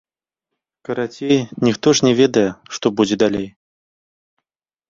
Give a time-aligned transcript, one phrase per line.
[0.85, 2.47] Карацей, ніхто ж не ведае,
[2.79, 3.47] што будзе далей.